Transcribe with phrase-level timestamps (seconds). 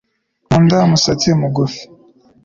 [0.47, 1.81] nkunda umusatsi mugufi